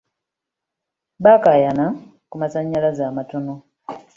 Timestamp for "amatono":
3.09-3.53